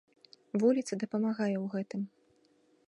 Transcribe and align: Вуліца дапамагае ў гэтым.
Вуліца 0.63 0.93
дапамагае 1.03 1.53
ў 1.63 1.73
гэтым. 1.77 2.01